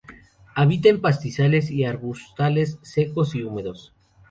Habita 0.55 0.89
en 0.89 0.99
pastizales 0.99 1.69
y 1.69 1.83
arbustales 1.85 2.79
secos 2.81 3.35
y 3.35 3.43
húmedos. 3.43 3.93